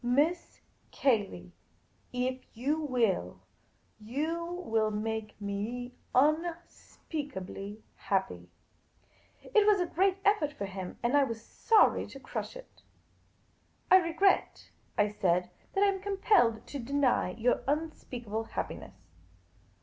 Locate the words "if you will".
2.11-3.39